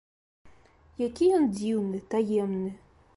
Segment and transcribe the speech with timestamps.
[1.07, 2.73] Які ён дзіўны, таемны!